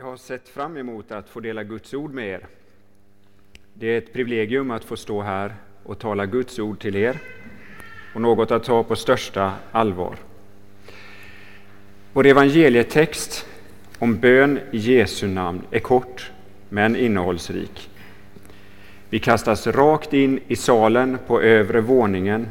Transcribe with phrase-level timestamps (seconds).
[0.00, 2.46] Jag har sett fram emot att få dela Guds ord med er.
[3.74, 7.18] Det är ett privilegium att få stå här och tala Guds ord till er
[8.14, 10.16] och något att ta på största allvar.
[12.12, 13.46] Vår evangelietext
[13.98, 16.30] om bön i Jesu namn är kort
[16.68, 17.90] men innehållsrik.
[19.10, 22.48] Vi kastas rakt in i salen på övre våningen.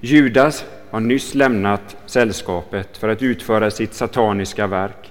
[0.00, 5.07] Judas har nyss lämnat sällskapet för att utföra sitt sataniska verk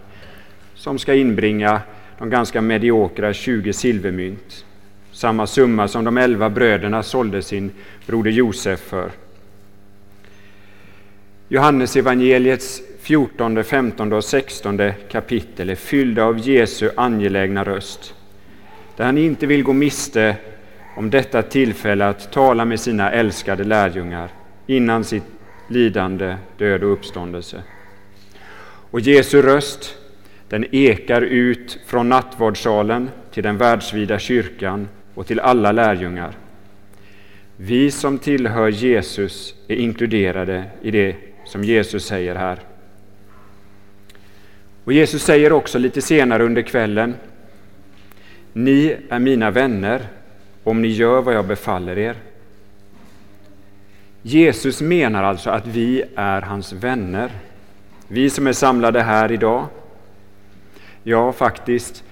[0.78, 1.82] som ska inbringa
[2.18, 4.66] de ganska mediokra 20 silvermynt,
[5.12, 7.72] samma summa som de elva bröderna sålde sin
[8.06, 9.12] broder Josef för.
[11.48, 18.14] Johannes evangeliets 14, 15 och 16 kapitel är fyllda av Jesu angelägna röst,
[18.96, 20.36] där han inte vill gå miste
[20.98, 24.30] om detta tillfälle att tala med sina älskade lärjungar
[24.68, 25.24] innan sitt
[25.68, 27.64] lidande, död och uppståndelse.
[28.92, 29.96] Och Jesu röst
[30.50, 36.38] den ekar ut från nattvardssalen till den världsvida kyrkan och till alla lärjungar.
[37.58, 42.60] Vi som tillhör Jesus är inkluderade i det som Jesus säger här.
[44.84, 47.16] Och Jesus säger också lite senare under kvällen
[48.54, 50.02] Ni är mina vänner
[50.64, 52.16] om ni gör vad jag befaller er.
[54.22, 57.32] Jesus menar alltså att vi är hans vänner.
[58.08, 59.66] Vi som är samlade här idag
[61.10, 62.04] Ja, faktiskt.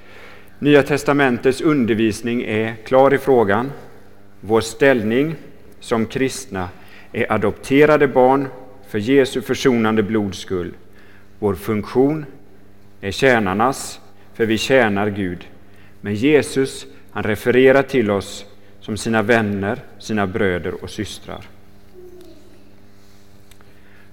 [0.60, 3.72] Nya testamentets undervisning är klar i frågan.
[4.42, 5.36] Vår ställning
[5.80, 6.70] som kristna
[7.12, 8.48] är adopterade barn
[8.90, 10.74] för Jesu försonande blods skull.
[11.40, 12.26] Vår funktion
[13.02, 14.00] är tjänarnas,
[14.34, 15.48] för vi tjänar Gud.
[16.02, 18.46] Men Jesus, han refererar till oss
[18.82, 21.46] som sina vänner, sina bröder och systrar.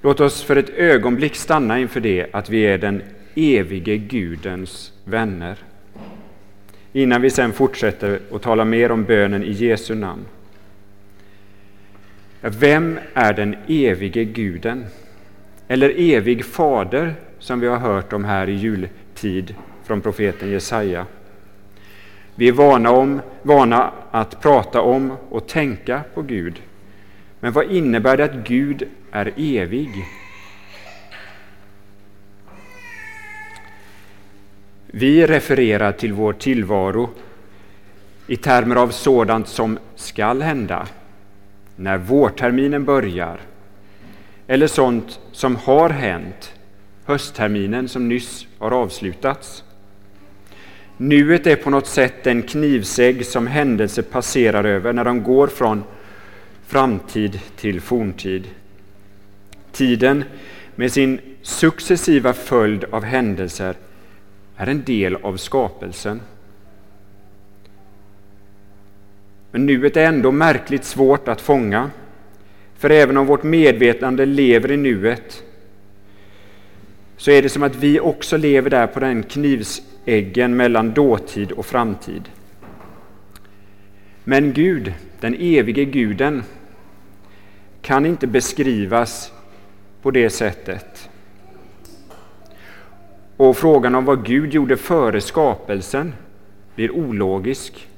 [0.01, 3.03] Låt oss för ett ögonblick stanna inför det att vi är den
[3.35, 5.59] evige Gudens vänner.
[6.93, 10.25] Innan vi sen fortsätter och talar mer om bönen i Jesu namn.
[12.41, 14.85] Vem är den evige Guden?
[15.69, 21.07] Eller evig fader som vi har hört om här i jultid från profeten Jesaja.
[22.35, 26.63] Vi är vana, om, vana att prata om och tänka på Gud.
[27.41, 29.91] Men vad innebär det att Gud är evig?
[34.95, 37.11] Vi refererar till vår tillvaro
[38.27, 40.87] i termer av sådant som skall hända
[41.77, 43.41] när vårterminen börjar
[44.47, 46.53] eller sånt som har hänt
[47.05, 49.65] höstterminen som nyss har avslutats.
[50.97, 55.85] Nuet är på något sätt en knivsägg som händelser passerar över när de går från
[56.67, 58.51] framtid till forntid.
[59.73, 60.25] Tiden
[60.75, 63.75] med sin successiva följd av händelser
[64.63, 66.21] är en del av skapelsen.
[69.51, 71.91] Men nuet är ändå märkligt svårt att fånga.
[72.75, 75.43] För även om vårt medvetande lever i nuet
[77.17, 81.67] så är det som att vi också lever där på den knivsäggen mellan dåtid och
[81.67, 82.23] framtid.
[84.25, 86.43] Men Gud, den evige guden,
[87.83, 89.33] kan inte beskrivas
[90.03, 91.09] på det sättet.
[93.43, 96.15] Och frågan om vad Gud gjorde före skapelsen
[96.75, 97.89] blir ologisk,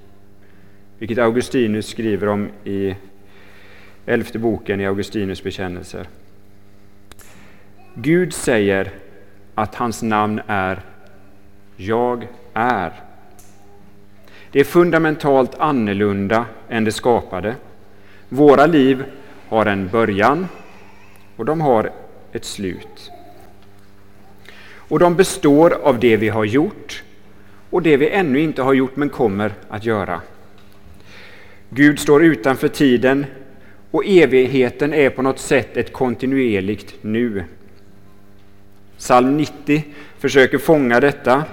[0.99, 2.94] vilket Augustinus skriver om i
[4.06, 6.09] elfte boken i Augustinus bekännelser.
[7.94, 8.91] Gud säger
[9.54, 10.83] att hans namn är
[11.77, 12.93] Jag är.
[14.50, 17.54] Det är fundamentalt annorlunda än det skapade.
[18.28, 19.04] Våra liv
[19.49, 20.47] har en början
[21.37, 21.91] och de har
[22.33, 23.10] ett slut.
[24.94, 27.03] Och de består av det vi har gjort
[27.71, 30.21] och det vi ännu inte har gjort men kommer att göra.
[31.71, 33.27] Gud står utanför tiden
[33.91, 37.44] och evigheten är på något sätt ett kontinuerligt nu.
[38.99, 39.84] Psalm 90
[40.19, 41.44] försöker fånga detta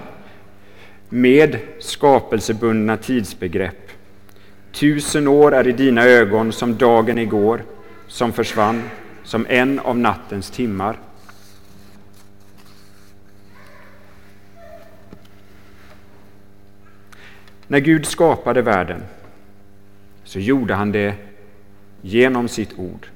[1.10, 3.90] med skapelsebundna tidsbegrepp.
[4.72, 7.64] Tusen år är i dina ögon som dagen igår,
[8.08, 8.84] som försvann,
[9.24, 10.98] som en av nattens timmar.
[17.72, 19.04] När Gud skapade världen
[20.24, 21.14] så gjorde han det
[22.02, 23.08] genom sitt ord.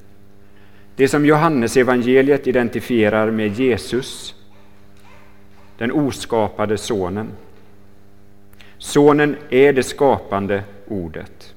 [0.96, 4.36] Det som Johannes evangeliet identifierar med Jesus,
[5.78, 7.28] den oskapade sonen.
[8.78, 11.56] Sonen är det skapande ordet.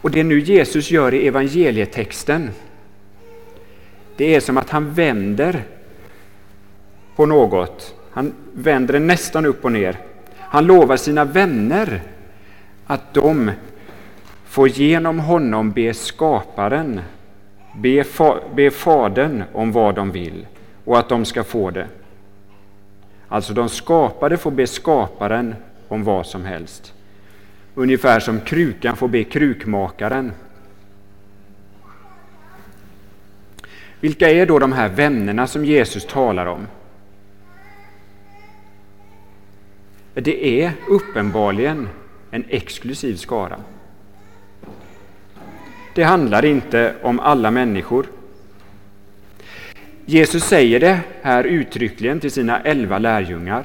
[0.00, 2.50] Och det nu Jesus gör i evangelietexten,
[4.16, 5.64] det är som att han vänder
[7.16, 9.96] på något Han vänder det nästan upp och ner.
[10.48, 12.02] Han lovar sina vänner
[12.86, 13.50] att de
[14.44, 17.00] får genom honom be skaparen,
[17.76, 20.46] be, fa, be Fadern om vad de vill
[20.84, 21.86] och att de ska få det.
[23.28, 25.54] Alltså de skapade får be skaparen
[25.88, 26.92] om vad som helst.
[27.74, 30.32] Ungefär som krukan får be krukmakaren.
[34.00, 36.66] Vilka är då de här vännerna som Jesus talar om?
[40.20, 41.88] Det är uppenbarligen
[42.30, 43.60] en exklusiv skara.
[45.94, 48.06] Det handlar inte om alla människor.
[50.04, 53.64] Jesus säger det här uttryckligen till sina elva lärjungar.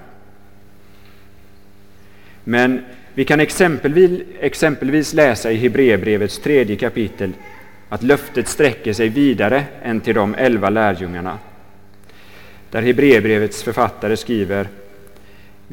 [2.44, 7.34] Men vi kan exempelvis, exempelvis läsa i Hebreerbrevets tredje kapitel
[7.90, 11.40] att löftet sträcker sig vidare än till de elva lärjungarna.
[12.72, 14.68] Där Hebreerbrevets författare skriver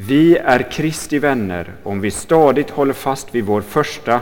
[0.00, 4.20] vi är Kristi vänner om vi stadigt håller fast vid vår första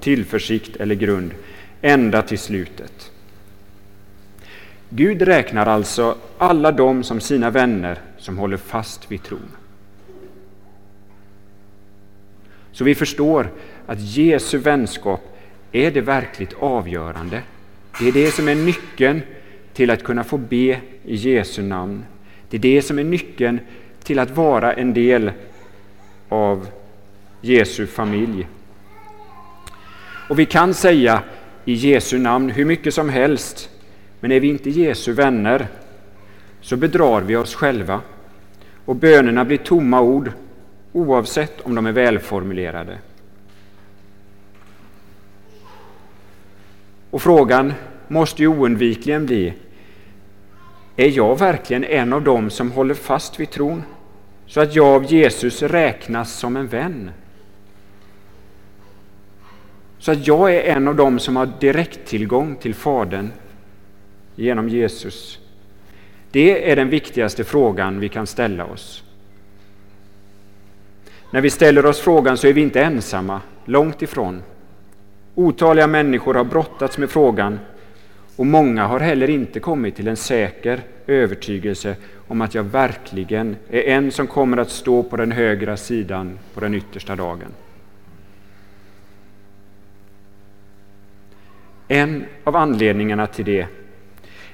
[0.00, 1.34] tillförsikt eller grund
[1.82, 3.12] ända till slutet.
[4.88, 9.50] Gud räknar alltså alla dem som sina vänner som håller fast vid tron.
[12.72, 13.50] Så vi förstår
[13.86, 15.20] att Jesu vänskap
[15.72, 17.42] är det verkligt avgörande.
[18.00, 19.20] Det är det som är nyckeln
[19.72, 22.04] till att kunna få be i Jesu namn.
[22.50, 23.60] Det är det som är nyckeln
[24.04, 25.30] till att vara en del
[26.28, 26.68] av
[27.40, 28.48] Jesu familj.
[30.28, 31.22] Och vi kan säga
[31.64, 33.70] i Jesu namn hur mycket som helst,
[34.20, 35.66] men är vi inte Jesu vänner
[36.60, 38.00] så bedrar vi oss själva
[38.84, 40.32] och bönerna blir tomma ord
[40.92, 42.98] oavsett om de är välformulerade.
[47.10, 47.72] Och frågan
[48.08, 49.54] måste ju oundvikligen bli,
[50.96, 53.82] är jag verkligen en av dem som håller fast vid tron
[54.46, 57.10] så att jag av Jesus räknas som en vän?
[59.98, 63.32] Så att jag är en av dem som har direkttillgång till Fadern
[64.36, 65.38] genom Jesus.
[66.30, 69.02] Det är den viktigaste frågan vi kan ställa oss.
[71.30, 74.42] När vi ställer oss frågan så är vi inte ensamma, långt ifrån.
[75.34, 77.58] Otaliga människor har brottats med frågan
[78.36, 81.96] och många har heller inte kommit till en säker övertygelse
[82.28, 86.60] om att jag verkligen är en som kommer att stå på den högra sidan på
[86.60, 87.48] den yttersta dagen.
[91.88, 93.66] En av anledningarna till det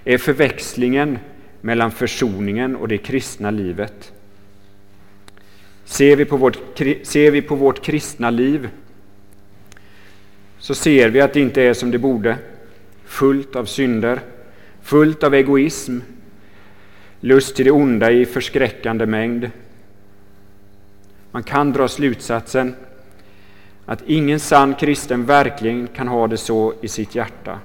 [0.05, 1.19] är förväxlingen
[1.61, 4.13] mellan försoningen och det kristna livet.
[5.85, 6.59] Ser vi på vårt,
[7.03, 8.69] ser vi på vårt kristna liv
[10.59, 12.37] så ser vi att det inte är som det borde.
[13.05, 14.21] Fullt av synder,
[14.83, 15.99] fullt av egoism,
[17.21, 19.51] lust till det onda i förskräckande mängd.
[21.31, 22.75] Man kan dra slutsatsen
[23.87, 27.59] att ingen sann kristen verkligen kan ha det så i sitt hjärta.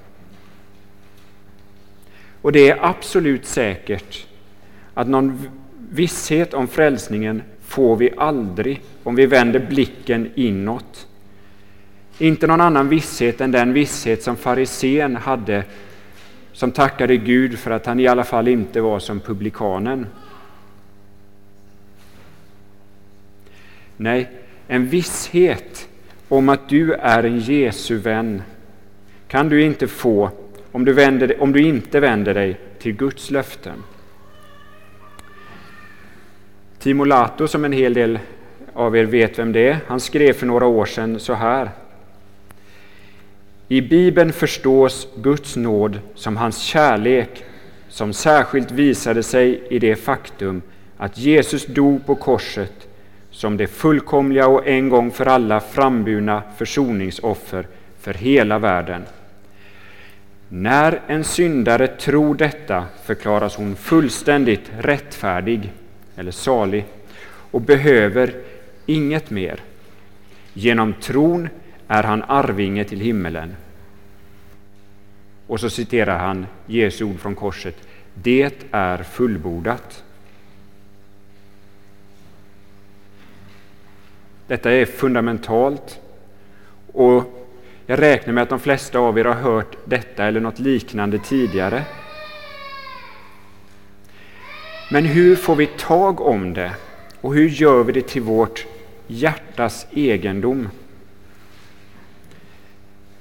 [2.41, 4.27] Och det är absolut säkert
[4.93, 5.49] att någon
[5.89, 11.07] visshet om frälsningen får vi aldrig om vi vänder blicken inåt.
[12.17, 15.63] Inte någon annan visshet än den visshet som farisén hade
[16.55, 20.07] som tackade Gud för att han i alla fall inte var som publikanen.
[23.97, 24.29] Nej,
[24.67, 25.87] en visshet
[26.27, 28.41] om att du är en Jesu vän
[29.27, 30.29] kan du inte få
[30.71, 33.83] om du, vänder, om du inte vänder dig till Guds löften.
[36.79, 38.19] Timo Lato, som en hel del
[38.73, 41.69] av er vet vem det är, han skrev för några år sedan så här.
[43.67, 47.43] I Bibeln förstås Guds nåd som hans kärlek
[47.89, 50.61] som särskilt visade sig i det faktum
[50.97, 52.87] att Jesus dog på korset
[53.31, 57.67] som det fullkomliga och en gång för alla framburna försoningsoffer
[57.99, 59.03] för hela världen.
[60.49, 65.71] När en syndare tror detta förklaras hon fullständigt rättfärdig
[66.15, 66.85] eller salig
[67.51, 68.33] och behöver
[68.85, 69.59] inget mer.
[70.53, 71.49] Genom tron
[71.87, 73.55] är han arvinge till himmelen.
[75.47, 77.75] Och så citerar han Jesu ord från korset.
[78.13, 80.03] Det är fullbordat.
[84.47, 85.99] Detta är fundamentalt
[86.93, 87.23] och
[87.85, 91.83] jag räknar med att de flesta av er har hört detta eller något liknande tidigare.
[94.91, 96.71] Men hur får vi tag om det
[97.21, 98.65] och hur gör vi det till vårt
[99.07, 100.69] hjärtas egendom?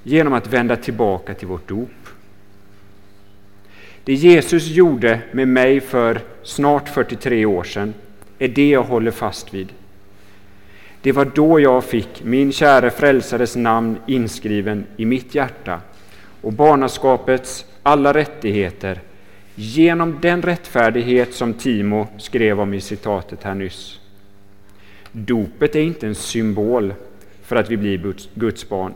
[0.07, 1.89] Genom att vända tillbaka till vårt dop.
[4.03, 7.93] Det Jesus gjorde med mig för snart 43 år sedan
[8.39, 9.73] är det jag håller fast vid.
[11.01, 15.81] Det var då jag fick min käre frälsares namn inskriven i mitt hjärta
[16.41, 18.99] och barnaskapets alla rättigheter
[19.55, 23.99] genom den rättfärdighet som Timo skrev om i citatet här nyss.
[25.11, 26.93] Dopet är inte en symbol
[27.43, 28.93] för att vi blir Guds barn,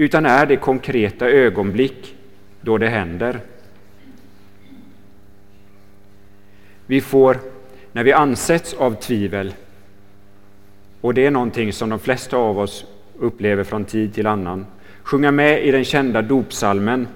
[0.00, 2.16] utan är det konkreta ögonblick
[2.60, 3.40] då det händer.
[6.86, 7.38] Vi får,
[7.92, 9.54] när vi ansätts av tvivel,
[11.00, 12.84] och det är någonting som de flesta av oss
[13.18, 14.66] upplever från tid till annan,
[15.02, 17.08] sjunga med i den kända dopsalmen.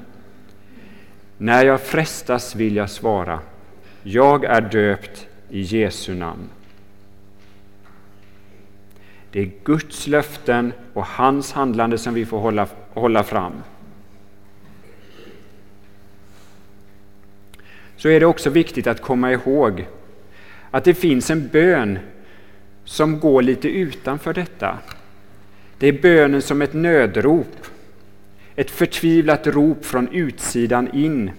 [1.38, 3.40] När jag frestas vill jag svara,
[4.02, 6.48] jag är döpt i Jesu namn.
[9.34, 13.52] Det är Guds löften och hans handlande som vi får hålla, hålla fram.
[17.96, 19.86] Så är det också viktigt att komma ihåg
[20.70, 21.98] att det finns en bön
[22.84, 24.78] som går lite utanför detta.
[25.78, 27.66] Det är bönen som ett nödrop,
[28.56, 31.30] ett förtvivlat rop från utsidan in.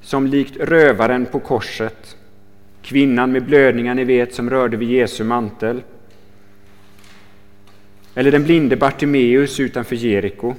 [0.00, 2.16] Som likt rövaren på korset,
[2.82, 5.82] kvinnan med blödningar ni vet som rörde vid Jesu mantel,
[8.20, 10.54] eller den blinde Bartimeus utanför Jeriko.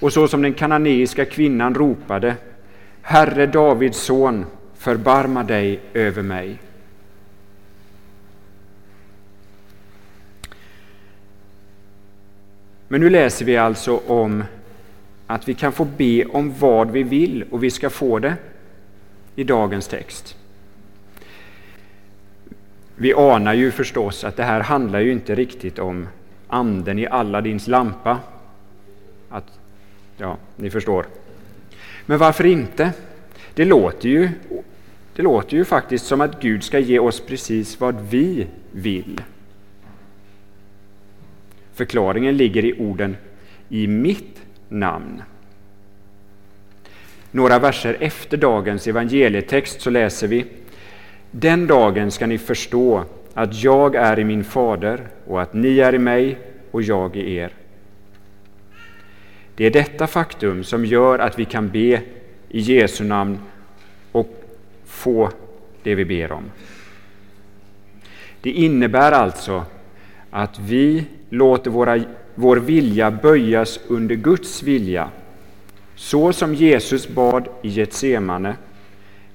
[0.00, 2.36] Och så som den kananeiska kvinnan ropade
[3.02, 6.58] Herre Davids son, förbarma dig över mig.
[12.88, 14.44] Men nu läser vi alltså om
[15.26, 18.34] att vi kan få be om vad vi vill och vi ska få det
[19.36, 20.36] i dagens text.
[22.96, 26.08] Vi anar ju förstås att det här handlar ju inte riktigt om
[26.48, 28.18] anden i Aladdins lampa.
[29.28, 29.58] Att,
[30.16, 31.06] ja, ni förstår.
[32.06, 32.92] Men varför inte?
[33.54, 34.30] Det låter, ju,
[35.16, 39.20] det låter ju faktiskt som att Gud ska ge oss precis vad vi vill.
[41.74, 43.16] Förklaringen ligger i orden
[43.68, 45.22] ”i mitt namn”.
[47.30, 50.46] Några verser efter dagens evangelietext så läser vi
[51.36, 55.94] den dagen ska ni förstå att jag är i min fader och att ni är
[55.94, 56.38] i mig
[56.70, 57.52] och jag i er.
[59.54, 62.02] Det är detta faktum som gör att vi kan be
[62.48, 63.38] i Jesu namn
[64.12, 64.44] och
[64.84, 65.30] få
[65.82, 66.44] det vi ber om.
[68.40, 69.64] Det innebär alltså
[70.30, 75.10] att vi låter våra, vår vilja böjas under Guds vilja,
[75.96, 78.56] så som Jesus bad i Getsemane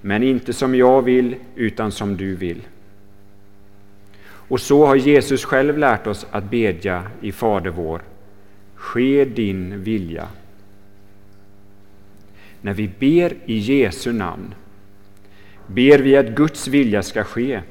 [0.02, 2.62] men inte som jag vill, utan som du vill.
[4.22, 8.02] Och så har Jesus själv lärt oss att bedja i Fader vår.
[8.76, 10.28] Ske din vilja.
[12.62, 14.56] När vi ber i Jesu namn
[15.68, 17.62] ber vi att Guds vilja ska ske.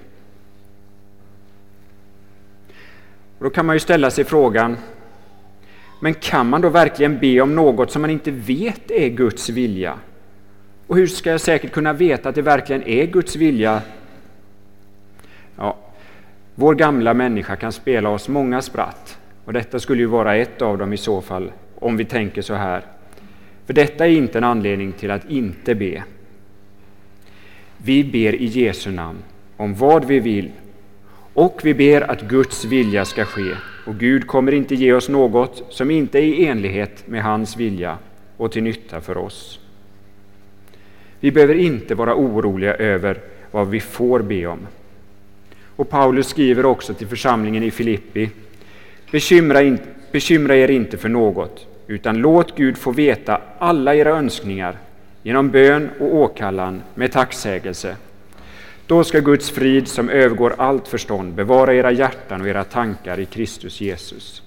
[3.38, 4.76] Och då kan man ju ställa sig frågan,
[6.00, 9.99] men kan man då verkligen be om något som man inte vet är Guds vilja?
[10.88, 13.83] Och hur ska jag säkert kunna veta att det verkligen är Guds vilja?
[15.57, 15.76] Ja,
[16.54, 20.78] vår gamla människa kan spela oss många spratt och detta skulle ju vara ett av
[20.78, 22.83] dem i så fall, om vi tänker så här.
[23.66, 26.04] För detta är inte en anledning till att inte be.
[27.76, 29.18] Vi ber i Jesu namn
[29.57, 30.50] om vad vi vill
[31.35, 33.54] och vi ber att Guds vilja ska ske.
[33.87, 37.99] Och Gud kommer inte ge oss något som inte är i enlighet med hans vilja
[38.37, 39.61] och till nytta för oss.
[41.20, 43.18] Vi behöver inte vara oroliga över
[43.50, 44.66] vad vi får be om.
[45.76, 48.30] Och Paulus skriver också till församlingen i Filippi.
[49.12, 49.78] Bekymra, in,
[50.12, 54.76] bekymra er inte för något, utan låt Gud få veta alla era önskningar
[55.22, 57.96] genom bön och åkallan med tacksägelse.
[58.87, 63.26] Då ska Guds frid som övergår allt förstånd bevara era hjärtan och era tankar i
[63.26, 64.42] Kristus Jesus.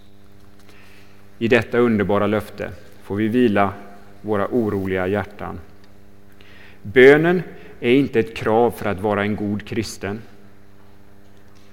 [1.40, 2.72] I detta underbara löfte
[3.04, 3.74] får vi vila
[4.22, 5.60] våra oroliga hjärtan.
[6.84, 7.44] Bönen
[7.80, 10.22] är inte ett krav för att vara en god kristen.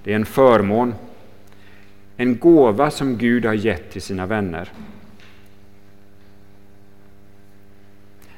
[0.05, 0.95] Det är en förmån,
[2.17, 4.73] en gåva som Gud har gett till sina vänner.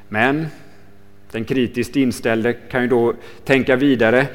[0.08, 0.46] Men
[1.30, 4.26] den kritiskt inställde kan ju då tänka vidare.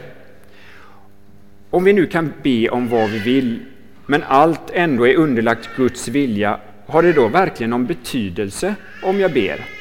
[1.70, 3.66] Om vi nu kan be om vad vi vill,
[4.06, 9.34] men allt ändå är underlagt Guds vilja, har det då verkligen någon betydelse om jag
[9.34, 9.75] ber?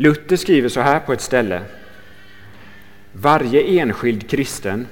[0.00, 1.62] Luther skriver så här på ett ställe.
[3.12, 4.86] Varje enskild kristen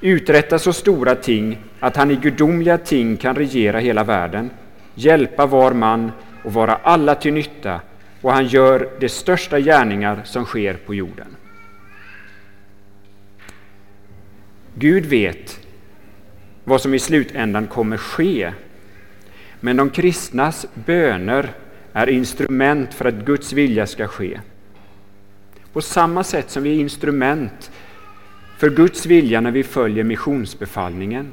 [0.00, 4.50] uträttar så stora ting att han i gudomliga ting kan regera hela världen,
[4.94, 6.12] hjälpa var man
[6.44, 7.80] och vara alla till nytta
[8.20, 11.36] och han gör de största gärningar som sker på jorden.
[14.74, 15.60] Gud vet
[16.64, 18.52] vad som i slutändan kommer ske.
[19.60, 21.52] Men de kristnas böner
[21.96, 24.40] är instrument för att Guds vilja ska ske.
[25.72, 27.70] På samma sätt som vi är instrument
[28.58, 31.32] för Guds vilja när vi följer missionsbefallningen.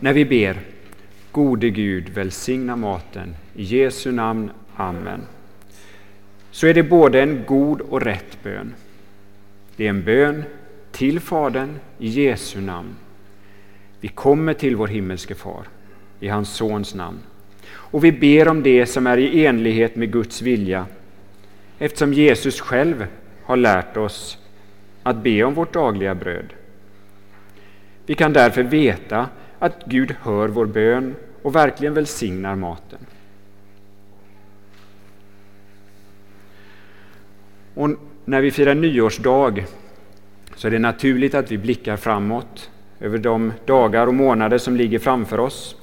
[0.00, 0.56] När vi ber
[1.32, 3.34] Gode Gud, välsigna maten.
[3.54, 4.50] I Jesu namn.
[4.76, 5.20] Amen.
[6.50, 8.74] Så är det både en god och rätt bön.
[9.76, 10.42] Det är en bön
[10.92, 12.96] till Fadern i Jesu namn.
[14.00, 15.68] Vi kommer till vår himmelske Far
[16.20, 17.18] i hans Sons namn.
[17.70, 20.86] Och vi ber om det som är i enlighet med Guds vilja
[21.78, 23.06] eftersom Jesus själv
[23.44, 24.38] har lärt oss
[25.02, 26.52] att be om vårt dagliga bröd.
[28.06, 29.28] Vi kan därför veta
[29.58, 32.98] att Gud hör vår bön och verkligen välsignar maten.
[37.74, 37.90] Och
[38.24, 39.64] när vi firar nyårsdag
[40.56, 44.98] så är det naturligt att vi blickar framåt över de dagar och månader som ligger
[44.98, 45.76] framför oss.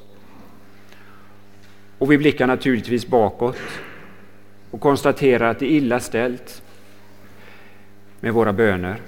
[1.98, 3.58] Och vi blickar naturligtvis bakåt
[4.72, 6.62] och konstaterar att det är illa ställt
[8.20, 9.02] med våra böner.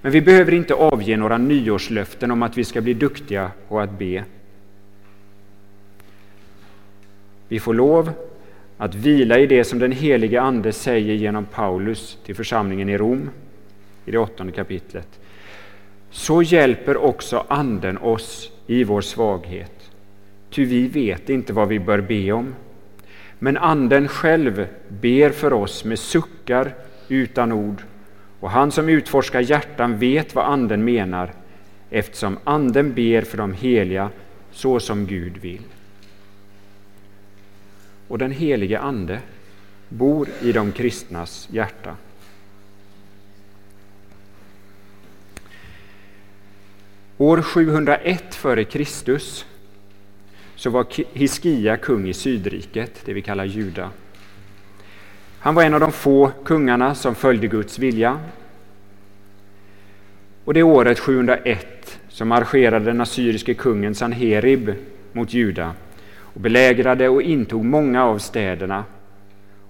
[0.00, 3.98] Men vi behöver inte avge några nyårslöften om att vi ska bli duktiga på att
[3.98, 4.24] be.
[7.48, 8.12] Vi får lov
[8.78, 13.30] att vila i det som den helige Ande säger genom Paulus till församlingen i Rom
[14.04, 15.20] i det åttonde kapitlet.
[16.10, 19.90] Så hjälper också Anden oss i vår svaghet.
[20.50, 22.54] Ty vi vet inte vad vi bör be om.
[23.38, 26.74] Men Anden själv ber för oss med suckar
[27.08, 27.82] utan ord
[28.40, 31.32] och han som utforskar hjärtan vet vad Anden menar
[31.90, 34.10] eftersom Anden ber för de heliga
[34.52, 35.62] så som Gud vill.
[38.08, 39.20] Och den helige Ande
[39.88, 41.96] bor i de kristnas hjärta.
[47.18, 49.18] År 701 f.Kr.
[50.56, 53.90] så var Hiskia kung i Sydriket, det vi kallar Juda.
[55.38, 58.20] Han var en av de få kungarna som följde Guds vilja.
[60.44, 64.74] Och det året 701 så marscherade den assyriske kungen Sanherib
[65.12, 65.72] mot Juda
[66.16, 68.84] och belägrade och intog många av städerna.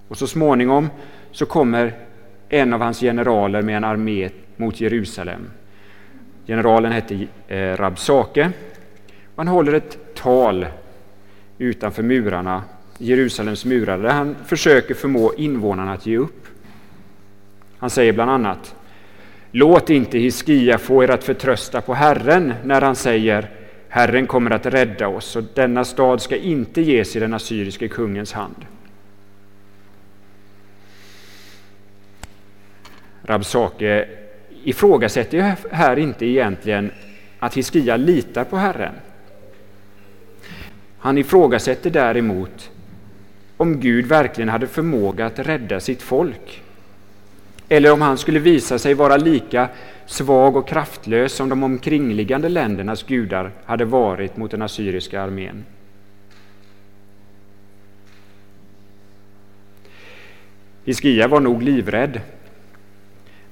[0.07, 0.89] Och så småningom
[1.31, 1.93] så kommer
[2.49, 5.49] en av hans generaler med en armé mot Jerusalem.
[6.47, 8.51] Generalen hette eh, Rabsake.
[9.35, 10.65] Han håller ett tal
[11.57, 12.63] utanför murarna
[12.97, 16.47] Jerusalems murar där han försöker förmå invånarna att ge upp.
[17.77, 18.75] Han säger bland annat
[19.51, 23.49] Låt inte Hiskia få er att förtrösta på Herren när han säger
[23.89, 28.33] Herren kommer att rädda oss och denna stad ska inte ges i den assyriske kungens
[28.33, 28.65] hand.
[33.23, 34.07] Rabsake
[34.65, 36.91] ifrågasätter här inte egentligen
[37.39, 38.93] att Hiskia litar på Herren.
[40.99, 42.71] Han ifrågasätter däremot
[43.57, 46.61] om Gud verkligen hade förmåga att rädda sitt folk.
[47.69, 49.69] Eller om han skulle visa sig vara lika
[50.05, 55.65] svag och kraftlös som de omkringliggande ländernas gudar hade varit mot den assyriska armén.
[60.85, 62.21] Hiskia var nog livrädd,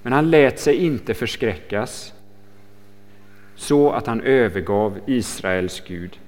[0.04, 2.14] men han lät sig inte förskräckas
[3.56, 6.20] så att han övergav Israels Gud.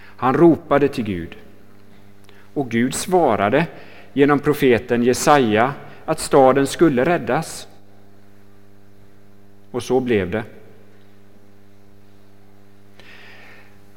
[0.00, 1.36] Han ropade till Gud
[2.54, 3.66] och Gud svarade
[4.12, 7.68] genom profeten Jesaja att staden skulle räddas.
[9.70, 10.44] Och så blev det.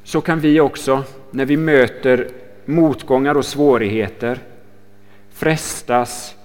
[0.04, 2.28] Så kan vi också, när vi möter
[2.64, 4.38] motgångar och svårigheter,
[5.30, 6.36] frestas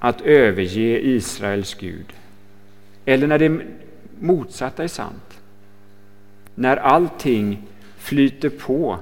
[0.00, 2.12] att överge Israels Gud.
[3.04, 3.60] Eller när det
[4.20, 5.40] motsatta är sant.
[6.54, 7.62] När allting
[7.98, 8.98] flyter på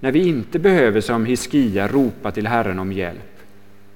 [0.00, 3.38] när vi inte behöver som Hiskia ropa till Herren om hjälp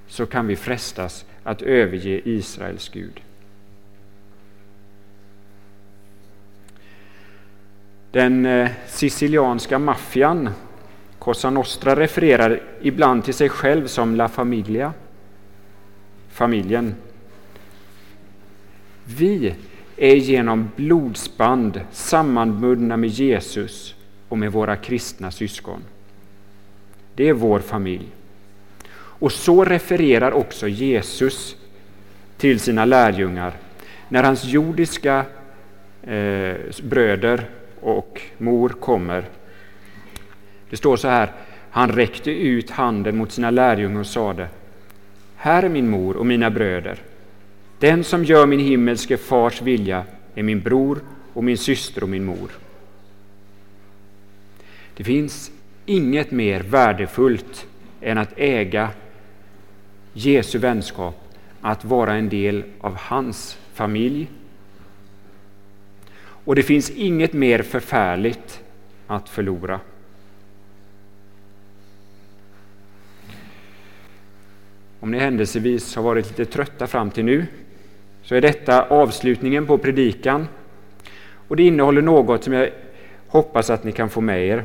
[0.06, 3.20] så kan vi frestas att överge Israels Gud.
[8.10, 10.50] Den eh, sicilianska maffian
[11.18, 14.92] Cosa Nostra refererar ibland till sig själv som La Famiglia,
[16.36, 16.94] familjen.
[19.04, 19.54] Vi
[19.96, 23.94] är genom blodsband sammanbundna med Jesus
[24.28, 25.80] och med våra kristna syskon.
[27.14, 28.06] Det är vår familj.
[28.96, 31.56] Och så refererar också Jesus
[32.36, 33.52] till sina lärjungar
[34.08, 35.24] när hans jordiska
[36.02, 39.24] eh, bröder och mor kommer
[40.70, 41.32] Det står så här,
[41.70, 44.48] han räckte ut handen mot sina lärjungar och sade,
[45.46, 46.98] här är min mor och mina bröder.
[47.78, 50.04] Den som gör min himmelske fars vilja
[50.34, 51.00] är min bror
[51.32, 52.50] och min syster och min mor.
[54.96, 55.50] Det finns
[55.84, 57.66] inget mer värdefullt
[58.00, 58.90] än att äga
[60.12, 64.30] Jesu vänskap, att vara en del av hans familj.
[66.18, 68.60] Och det finns inget mer förfärligt
[69.06, 69.80] att förlora.
[75.00, 77.46] Om ni händelsevis har varit lite trötta fram till nu
[78.22, 80.48] så är detta avslutningen på predikan
[81.48, 82.70] och det innehåller något som jag
[83.26, 84.64] hoppas att ni kan få med er.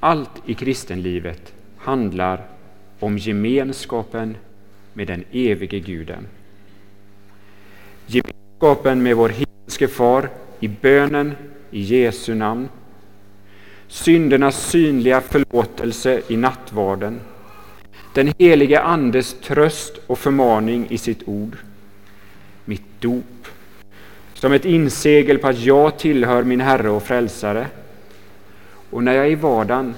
[0.00, 2.46] Allt i kristenlivet handlar
[2.98, 4.36] om gemenskapen
[4.92, 6.26] med den evige Guden.
[8.06, 10.30] Gemenskapen med vår himmelske Far
[10.60, 11.32] i bönen
[11.70, 12.68] i Jesu namn.
[13.88, 17.20] Syndernas synliga förlåtelse i nattvarden.
[18.12, 21.56] Den helige Andes tröst och förmaning i sitt ord.
[22.64, 23.24] Mitt dop
[24.34, 27.66] som ett insegel på att jag tillhör min Herre och Frälsare.
[28.90, 29.94] Och när jag i vardagen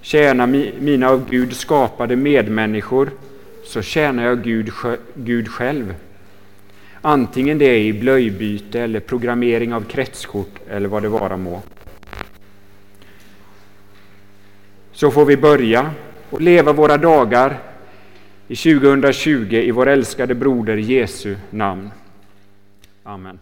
[0.00, 0.46] tjänar
[0.80, 3.10] mina av Gud skapade medmänniskor
[3.64, 4.70] så tjänar jag Gud,
[5.14, 5.94] Gud själv.
[7.00, 11.62] Antingen det är i blöjbyte eller programmering av kretskort eller vad det vara må.
[14.92, 15.90] Så får vi börja
[16.30, 17.58] och leva våra dagar
[18.48, 21.90] i 2020 i vår älskade broder Jesu namn.
[23.02, 23.38] Amen.